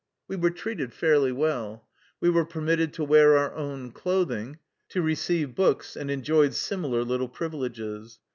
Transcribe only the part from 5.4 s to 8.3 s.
books, and enjoyed similar little privileges.